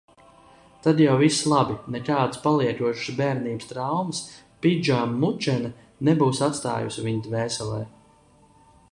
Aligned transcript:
Tad 0.85 1.01
jau 1.01 1.17
viss 1.23 1.41
labi, 1.49 1.73
nekādas 1.95 2.39
paliekošas 2.45 3.11
bērnības 3.19 3.69
traumas 3.71 4.21
pidžamučene 4.67 5.71
nebūs 6.09 6.41
atstājusi 6.47 7.05
viņa 7.09 7.23
dvēselē. 7.29 7.83